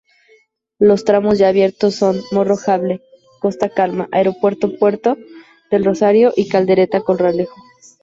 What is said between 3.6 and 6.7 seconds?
Calma, Aeropuerto-Puerto del Rosario y